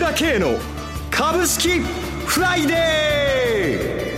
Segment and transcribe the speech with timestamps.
[0.00, 0.58] 倉慶の
[1.10, 4.14] 株式フライデ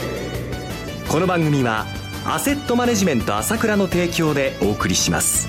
[1.09, 1.11] ー。
[1.11, 1.87] この番組は
[2.25, 5.49] アセットマネジメント朝倉の提供でお送りします。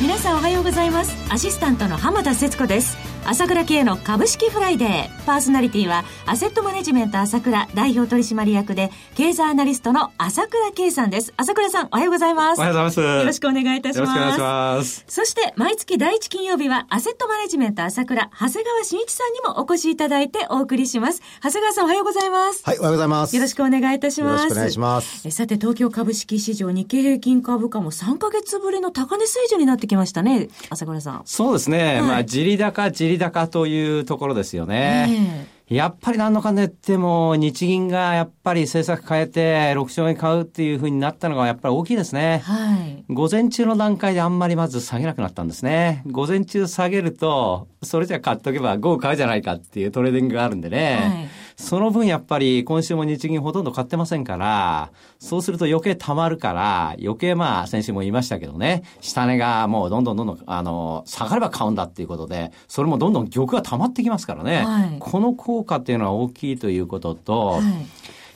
[0.00, 1.14] 皆さんおはようございます。
[1.30, 2.96] アシスタントの浜田節子です。
[3.30, 5.18] 朝倉慶の株式フライデー。
[5.26, 11.34] パーソナリティは、アセットマネジメント朝倉代表取締役で、経済アナリストの朝倉慶さんです。
[11.36, 12.58] 朝倉さん、おはようございます。
[12.58, 13.00] おはようございます。
[13.00, 14.08] よろしくお願いいたします。
[14.08, 15.04] よろしくお願いします。
[15.08, 21.20] そして、毎月第一金曜日は、アセットマネジメント朝倉、長谷川慎一さんにもお越しいただいてお送りします。
[21.42, 22.62] 長谷川さん、おはようございます。
[22.64, 23.36] はい、おはようございます。
[23.36, 24.44] よろしくお願いいたします。
[24.44, 25.28] よろしくお願いします。
[25.28, 31.22] えさて、東京株式市場日経平均株価も3ヶ月ぶりの高値水準になってきましたね、朝倉さん。
[31.26, 31.96] そうですね。
[31.96, 35.48] はい、まあ、じり高、じり高というところですよね。
[35.68, 42.40] やっぱり何のかんで言っても、日銀がやっぱり政策変えて、6兆円買うっていうふうになったのがやっぱり大きいですね。
[42.42, 43.04] はい。
[43.10, 46.02] 午前中の段階であんまりまず下げなくなったんですね。
[46.06, 50.98] 午前中下げると、それじゃ買っとけば午後買うじゃないかっていうトレーディングがあるんでね。
[51.02, 51.28] はい
[51.58, 67.62] その分やっぱり今週も日銀ほとんど買ってませんから、そうすると余計溜まるから、余計まあ先週も言いましたけどね、下値がもうどんどんどんどん、あの、下がれば買うんだっていうことで、それもどんどん玉が溜まってきますからね、はい、この効果っていうのは大きいということと、はい。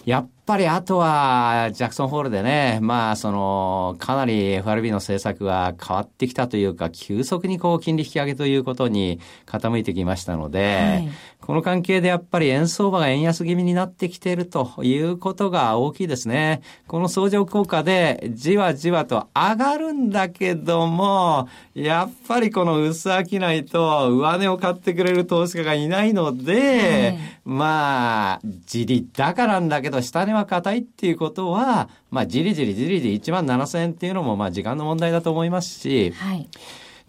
[0.04, 11.08] やっぱりあとは、ジャクソンホールでね、まあ、その、かなり FRB の政策が変わってきたというか、急速にこう、金利引き上げということに傾いてきましたので、はい、
[11.42, 16.62] この関係でやっぱり円相場が円安気味になってきているということが大きいですね。
[16.86, 36.48] この相乗効果で、じわじわと上がるんだけども、やっぱりこの薄商いと上値を買ってくれる投資家がいないので、はい、まあ、じり高なんだけど、下値は硬いっていうことは、まあ、じりじりじりじり1万7000円っていうのも、まあ、時間の問題だと思いますし、はい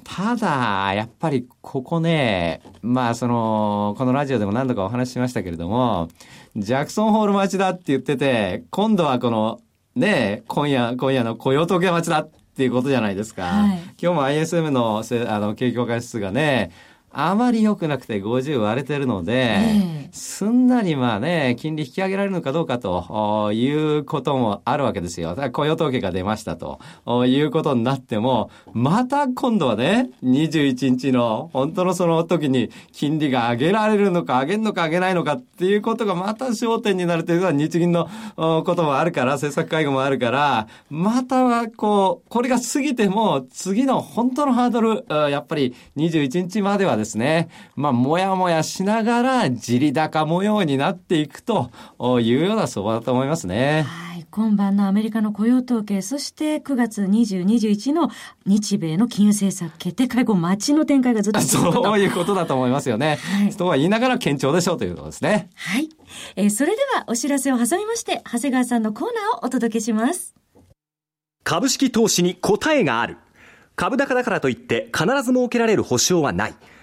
[0.04, 6.10] ただ、やっぱりここね、まあその、このラジオでも何度かお話ししましたけれども、
[6.56, 9.62] ジャクソンホール待ちだって言ってて、今度はこの、
[9.96, 13.44] ね、今夜、今夜の雇用統計待ちだっていうことじゃないですか。
[13.44, 16.72] はい、今日も ISM のあの景況感指数がね、
[17.16, 25.38] あまり良くなくて50割れてるので、えー、すんなりまあね、金利引き上げられるのかどうかということもあるわけですよ。
[25.52, 26.80] 雇用統計が出ましたと
[27.28, 51.72] いうことになっても、また今度はね、21日の本当のその時に金利が上げられるのか上げるのか上げないのかっていうことがまた焦点になるというのは日銀のこともあるから、政策会合もあるから、またはこう、これが過ぎても次の本当のハードル、やっぱり21日まではですね、まあ、もやもやしながら、地利高模様になっていくと
[52.22, 53.84] いうような相場だと思いますね。
[53.88, 54.26] はい。
[54.34, 58.10] 今晩のアメリカの雇用統計、そして9月20、21の
[58.48, 63.20] 日米の金融政策決定会合、待ちの展開がずっとそういうことだと思いますよね。
[63.22, 65.50] はい、とは言いながら堅調でしょうということですね。
[65.54, 65.90] はい。
[66.36, 70.34] えー、それではお知らせを挟みまして、長谷川さんのコーナーをお届けします。
[71.44, 73.18] 株式投資に答えがある。
[73.76, 76.56] 株高だからといって必ず設けられる保証はない。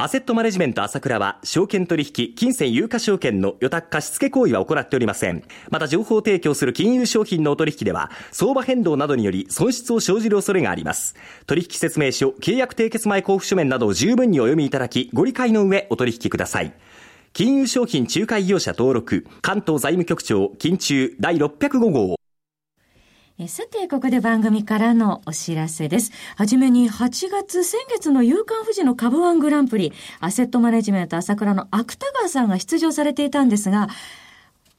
[0.00, 5.42] アセットマネジメント朝倉は、証券取引、金銭有価証券の予託貸付行為は行っておりません。
[5.70, 11.16] また、情報提供する金融商品のお取引では、相場変動などにより損失を生じる恐れがあります。
[11.48, 16.72] 取引説明書、契約締結前交付書面などを十分にお読みいただき、ご理解の上お取引ください。
[17.32, 22.17] 金融商品仲介業者登録、関東財務局長、金中第605号。
[23.46, 26.10] さて、ここで番組からのお知らせです。
[26.34, 33.90] はじめに8月、先月の夕刊富士の株ワングランプリ、アセットマネジメント朝倉の芥川さんが出場されていたんですが、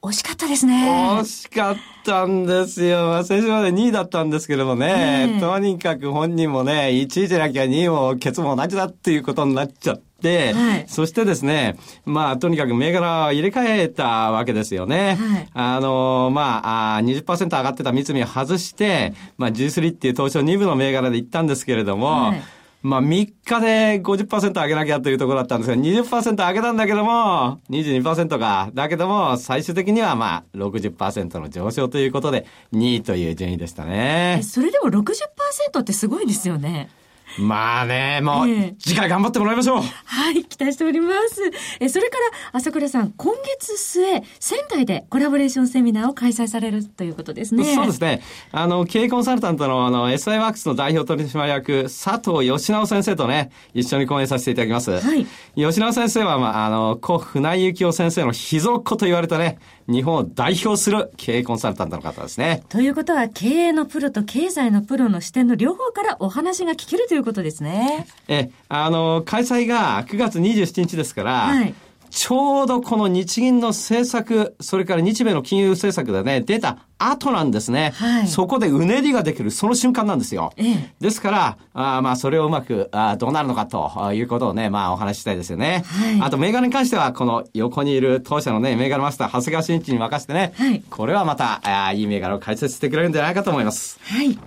[0.02, 0.90] 惜しかったですね。
[1.22, 3.24] 惜しかったんですよ。
[3.24, 10.09] 先週まで2位だったんですけどもね、とにかく本人もね、1位じゃなきゃ2位もケツも同じだっていうことになっちゃって、、
[10.54, 15.18] はい、そしてですね、まあ、とにかく銘柄を入れ替えたわけですよね。
[15.20, 22.42] はい、あの、まあ、あ20%上がってた三井を外して、まあ、G3 っていう東証2部の銘柄で行ったんですけれども、はい
[22.82, 28.70] まあ、3日で50%上げなきゃというところだったんですが、20%上げたんだけども、22%か。
[28.74, 34.40] だけども、最終的にはまあ、60%の上昇ということで、2位という順位でしたね。
[34.44, 36.90] それでも60%ってすごいですよね。
[37.38, 38.48] まあね、もう、
[38.80, 39.82] 次回頑張ってもらいましょう。
[39.82, 41.42] はい、期待しております。
[41.80, 42.24] え、それから、
[42.54, 47.76] 朝倉さん、今月末、仙台でコラボレーションセミナーを開催されるということですね。
[47.76, 48.22] そうですね。
[48.52, 54.92] あの、経営コンサルタントの、あの、SI ワークスの代表取締役、佐藤義直先生とね、一緒に講演させていただきます。
[54.92, 55.26] はい。
[55.56, 62.64] 吉直先生は、まあ、あの、古船井幸雄先生の秘蔵っ子と言われたね、日本を代表する経営コンサルタントの方ですね。
[62.70, 68.06] ということは、経営のプロと経済のプロの視点の両方からお話が聞けるということですね。
[68.28, 71.74] え、あの、開催が9月27日ですから、はい。
[72.10, 77.94] ちょうどこの日銀の政策、それから日米の金融政策でね、出た後なんですね。
[77.96, 80.52] はい、そこでうねりができる、その瞬間なんですよ。
[80.58, 85.84] ええ、ですから、あまあ、それをうまくあどうなるのかということをね、まあ、お話ししたいですよね。
[85.86, 94.00] はい、あと、メガネに関しては、この横にいる当社のね、メガネマスター、長谷川慎一に任せてね、はい、これはまた、あいいメガネを解説してくれるんじゃないかと思います。
[94.04, 94.38] はい。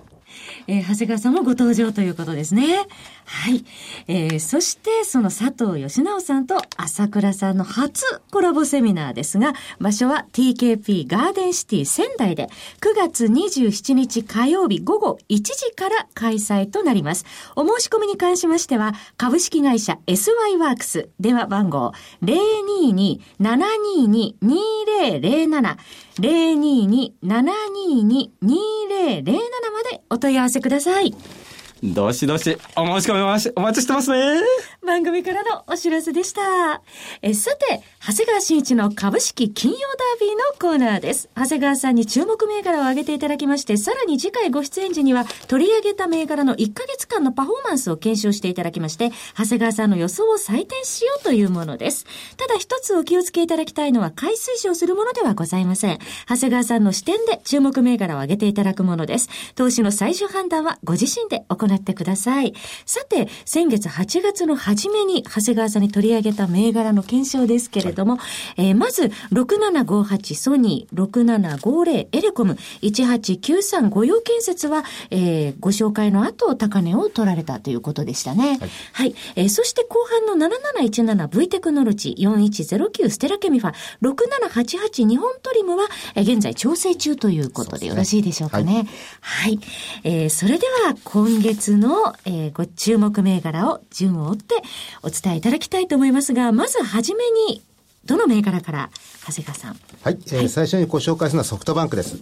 [0.67, 2.87] えー、長谷川さんもご登場ということですね。
[3.25, 3.63] はい。
[4.07, 12.47] えー、そしてその佐藤義直さんと朝倉さんの初コラボセミナーですが、場所は TKP ガーデンシティ仙台で
[12.81, 17.25] 9月27日火曜日午後1時から開催となります。
[17.55, 22.35] お申し込みに関しましては、株式会社 SY ワークス電話番号0
[22.83, 23.57] 2 2 7
[24.07, 24.72] 2 2 2
[25.03, 25.77] 0 7
[26.19, 28.55] 0 2 2 7 2 2 2
[28.89, 29.31] 0 0 7
[29.71, 31.13] までお問い合わせください。
[31.83, 34.39] どしどしお申し込みまし、お待ちしてますね。
[34.85, 36.81] 番組からのお知らせでした。
[37.21, 41.29] え、さて、長谷川慎一の株式金曜ダービーのコーナーです。
[41.35, 52.05] 長谷川さんに注目銘柄を挙げていただきまして、さらに次回ご出演時には取り上げた銘柄の1ヶ月間のパフォーマンスを検証していただきまして、長谷川さんの予想を採点しようというものです。
[52.37, 55.99] ただ一つお気をつけいただきたいのは、買い推奨するものではございません。
[56.29, 59.27] 長谷川さんの視点で注目銘柄を挙げていただくものです。
[59.55, 62.53] 投資の最終判断はご自身で行行ってください。
[62.85, 68.23] さて、先月8月の初めに長谷川さんに取り上げた銘柄の検証ですけれども、は
[68.57, 78.57] い、えー、まず、6758ソニー、6750エレコム、1893御用建設は、えー、ご紹介の後、高値を取られたということでしたね。
[78.59, 78.69] はい。
[78.93, 88.73] はい、えー、そして後半の 7717V テクノロジー、4109ステラケミファ、6788日本トリムは、えー、現在調整中ということでよろしいでしょうかね。
[88.73, 89.59] はい、はい。
[90.03, 94.55] えー、それでは今月の、えー、ご注目銘柄を順を追って
[95.01, 97.61] お伝えいただきたいと思いますが、まずはじめに、
[98.05, 98.89] どの銘柄から
[99.25, 99.79] 長谷川さん？
[100.03, 102.17] はい、えー、はい、最初にご紹介するのはソフトバンクです。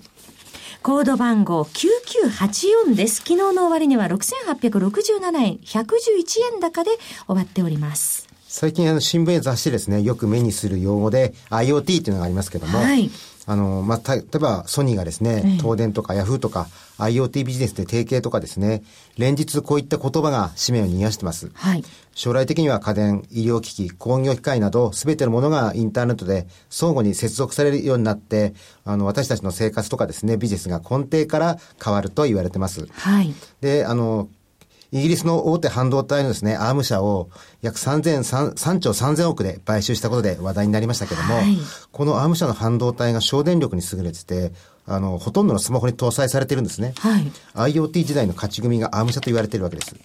[0.83, 3.17] コード番号9984です。
[3.17, 6.91] 昨日の終わりには6867円、111円高で
[7.27, 8.27] 終わっております。
[8.47, 13.09] 最近あの新聞や雑誌ですね、よく目にする用語で IoT っていうのがありますけども、はい、
[13.45, 16.67] あの、まあ、例えばソニーがですね、東電とかヤフーとか
[16.97, 18.83] IoT ビジネスで提携とかですね、
[19.17, 21.51] 連日こういった言葉が使命を逃がしてます。
[21.53, 21.83] はい、
[22.13, 28.53] 将来的には家電、医療機器、工業機械など全てのものがインターネットで相互に接続されるようになって、
[28.85, 32.87] あの、私たちの生活とかですね、ビジネスが根底から変わると言われてます。
[32.91, 33.33] はい。
[33.61, 34.29] で、あの、
[34.91, 37.29] イギリスの大手半導体のですね、アーム社を
[37.61, 41.57] 約3000、3兆3000億で買収したことで話題になりましたけども、はい、
[41.91, 44.51] このアーム社の半導体が省電力に優れてて、
[44.85, 46.93] あの、ほとんどのスマホに搭載されてるんですね。
[46.97, 47.31] はい、
[47.73, 49.95] IoT 時代の勝ち組がアーム社と言われてるわけです。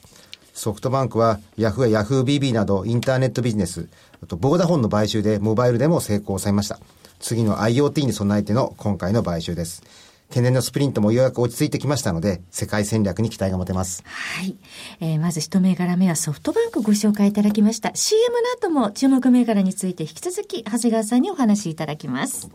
[0.55, 3.89] ソフトバンクはヤフーやヤフー BB などインターネットビジネス、
[4.23, 6.79] あとボーダフォンの買収でモバイルでも成功を収めました。
[7.19, 9.83] 次の IoT に備えての今回の買収です。
[10.29, 14.03] 懸念のスプリントもようやく落ち着いてきましたので、世界戦略に期待が持てます。
[14.05, 14.57] はい。
[15.01, 17.93] えー、まず一銘柄目はソフトバンクご紹介いただきました。
[17.95, 22.49] CM の後も注目銘柄について引き続き、長谷川さんにお話しいただきます。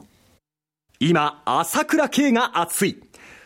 [0.99, 3.01] 今、朝倉慶が熱い。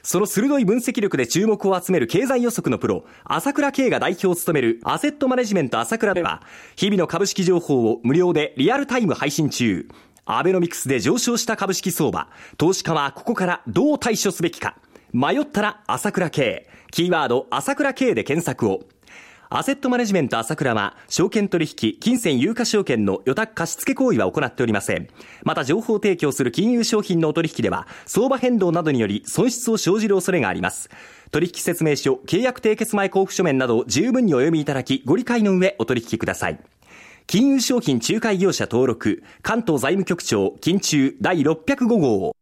[0.06, 6.44] その鋭い分析力で注目を集める経済予測のプロ、朝倉慶が代表を務めるアセットマネジメント朝倉では、
[6.76, 9.88] 日々の株式情報を無料でリアルタイム配信中。
[10.26, 12.28] アベノミクスで上昇した株式相場、
[12.58, 14.76] 投資家はここからどう対処すべきか。
[15.14, 16.68] 迷ったら朝倉慶。
[16.92, 18.82] キーワード朝倉慶で検索を。
[19.50, 25.08] アセットマネジメント朝倉は、証券取引、金銭有価証券の予託貸付行為は行っておりません。
[25.44, 30.90] また、情報提供する金融商品のお取引では、相場変動などにより損失を生じる恐れがあります。
[31.32, 36.60] 取引説明書、契約締結前交付書面など十分にお読みいただき、ご理解の上お取引ください。
[37.28, 42.36] 金融商品仲介業者登録、関東財務局長、金中第605号。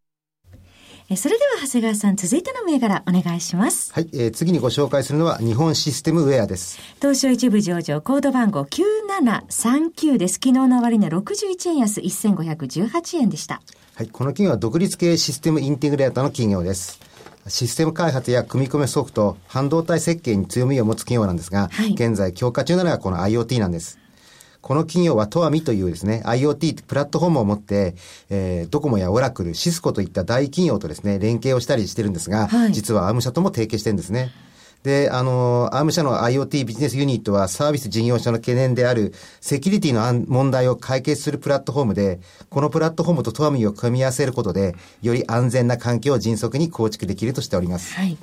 [1.16, 3.94] それでは長谷川さん、続いての銘柄お願いします。
[3.94, 6.80] はい、えー、次にご紹介するのは日本システムウェアです。
[7.00, 10.34] 東証一部上場、コード番号9739です。
[10.36, 13.62] 昨日の終値61円安1518円でした。
[13.96, 17.00] はい、この企業は独立系システムインテグレーターの企業です。
[17.48, 24.03] システム開発や組み込みソフト、半導体設計に強みを持つ企業なんですが、はい、現在強化中なのがこの IoT なんです。
[24.64, 27.96] この企業はトアミというですね、IoT プラットフォームを持って、
[28.30, 34.32] えー、ドコモやオラクル、シスコといった大企業とですね、連携をしたりしてるんですが、はい、実はアーム社とも提携してるんですね。
[34.84, 47.94] で、あの、アーム社の IoT ビジネスユニットはサービス事業者の懸念であるセキュリティの問題を解決するプラットフォームで、このプラットフォームとトアミを組み合わせることで、より安全な環境を迅速に構築できるとしております。
[47.96, 48.18] はい。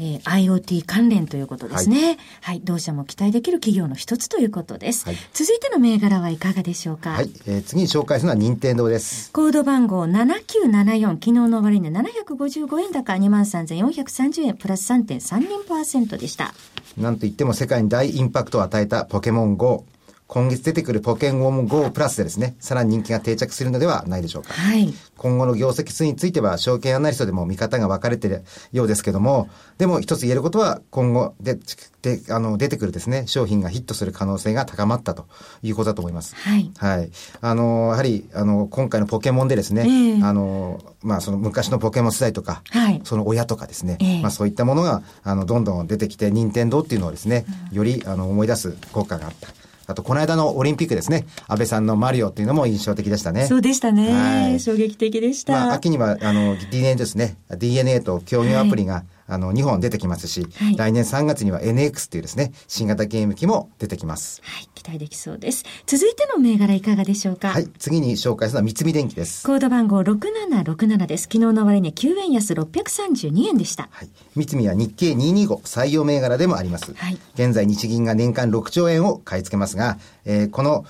[0.00, 2.18] えー、IoT 関連ということですね、はい。
[2.40, 2.60] はい。
[2.62, 5.04] 同社も期待できる企業の一つということです。
[5.04, 7.10] はい、続いての銘柄はいかがでしょうか？
[7.10, 7.30] はい。
[7.46, 9.32] えー、次に紹介するのは任天堂です。
[9.32, 16.54] コード番号7974、昨日の終値755円高23,430円、プラス3.32%でした。
[16.96, 19.84] なんといっても世界に大インパクトを与えたポケモン GO。
[20.28, 24.52] 今月出てくるポケモン GO プラスでですね、さらに人気が定着するのではないでしょうか。
[24.52, 24.92] はい。
[25.16, 31.58] 今後の業績推移については、証券アナリストでも見方が分かれているようですけども、でも一つ言えることは、今後で、
[32.02, 35.26] で、あの、出てくるですね、商品がヒットする可能性が高まったと
[35.62, 36.36] いうことだと思います。
[36.36, 36.70] はい。
[36.76, 37.10] はい。
[37.40, 49.67] あの、やはり、あの、今回のポケモンでですね、えー、あの、まあ、その昔のポケモン世代とか、はい、その親とかですね、えー、まあ、そういったものが、あの、どんどん出てきて、任天堂っていうのをですね、より、あの、思い出す効果があった。
[49.88, 51.26] あと、この間のオリンピックですね。
[51.48, 53.46] 安倍さんのマリオっていうのも印象的でしたね。
[53.46, 54.12] そうでしたね。
[54.12, 55.52] はい、衝撃的でした。
[55.54, 57.38] まあ、秋には、あの、DNA ですね。
[57.56, 64.40] DNA と協業アプリが、はいあの、2本出てきますし、はい、来年3月には NX っていうですね、新型ゲーム機も出てきます。
[64.42, 65.64] はい、期待できそうです。
[65.86, 67.50] 続いての銘柄いかがでしょうか？
[67.50, 69.46] はい、次に紹介するのは三菱電機です。
[69.46, 71.24] コード番号6767です。
[71.24, 73.88] 昨日の終値9円安632円でした。
[73.92, 74.08] はい。
[74.34, 76.94] 三菱は日経225採用銘柄でもあります。
[76.94, 77.18] はい。
[77.34, 80.86] 現在日銀が年間6兆円を買い付けますが、えー、この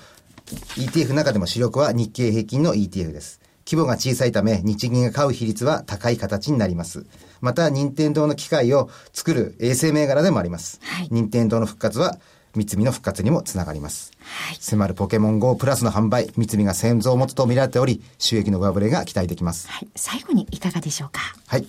[0.77, 3.41] ETF の中でも主力は日経平均の ETF です。
[3.67, 7.05] 規模が小さいため、日銀が買う比率は高い形になります。
[7.41, 10.79] また、任天堂の機械を作る衛星銘柄でもあります。
[10.83, 12.17] はい、任天堂の復活は、
[12.55, 14.11] 三菱の復活にもつながります。
[14.19, 19.67] はい、迫るポケモン GO プラスの販売、三菱が先造を持つと見られており、収益の上振れが期待できます。
[19.69, 21.21] はい、最後にいかがでしょうか？
[21.45, 21.65] はい。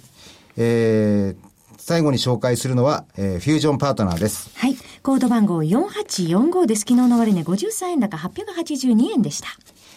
[0.57, 4.51] えー、最後に紹介するのは、えー、フュージョンパートナーです。
[4.57, 4.77] はい。
[5.03, 6.81] コード番号4845です。
[6.81, 9.49] 昨日の終値53円高882円でした。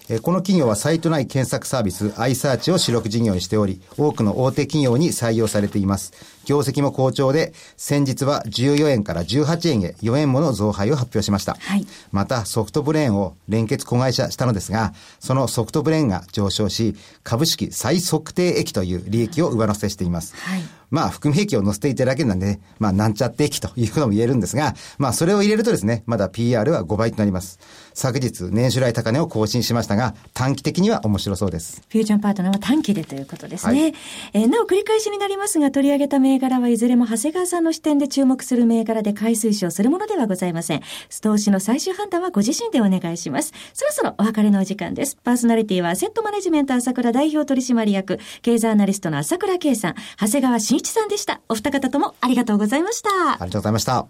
[0.10, 6.14] えこの企業はサイト内検索サービス iSearch を主力事業にしており、多くの大手企業に採用されています。
[6.46, 11.56] 業績も好調で、先日は14円から18円へ4円もの増配を発表しました。
[11.60, 20.36] はい、また、ソフトブレーンを連結子会社したのですが、そのソフトブレーンが上昇し、株式再測定益という利益を上乗せしています。
[20.36, 20.64] はい
[20.94, 27.60] まあ、含み益を載せていただけなんで、まあ、なんちゃって益ということも言えるんですが、まあ、それを入れるとですね、まだ PR は5倍となります。
[27.96, 31.82] 昨日、年初来高値を更新しましたが、短期的には面白そうです。
[31.90, 33.82] フュージョンパートナーは短期でということですね。
[33.82, 33.94] はい、
[34.34, 40.82] えー、なお繰り返しになりますが、取り上げた銘柄はいずれも長谷川さんの視点で注目する銘柄で買い推奨するものではございません。
[41.22, 43.52] 投資の最終判断はご自身でお願いします。
[43.74, 45.18] そろそろお別れのお時間です。
[45.24, 51.40] パーソナリティはアセットマネジメント朝倉代表取締役、経済アナリストの朝倉圭さん、長谷川慎一さんでした。
[51.48, 53.10] お二方ともありがとうございました。
[53.10, 54.06] ありがとうございました。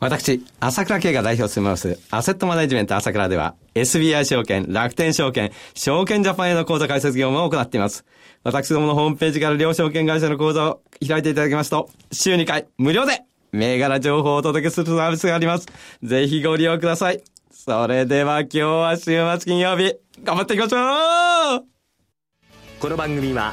[0.00, 8.04] 私、朝倉慶が代表を務めます、アセットマネジメント朝倉では、SBI 証券、楽天証券、証券ジャパンへの口座開設業務を行っています。
[8.42, 15.68] 私どものホームページから両証券会社の口座を開いていただきますと、週2回無料で銘柄情報をお届けするサービスがあります。
[16.02, 17.22] ぜひご利用ください。
[17.52, 21.64] それでは今日は週末金曜日、頑張っていきましょう
[22.80, 23.52] この番組は、